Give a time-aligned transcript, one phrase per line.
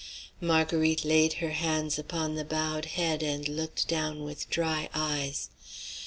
[0.41, 5.49] Marguerite laid her hands upon the bowed head and looked down with dry eyes.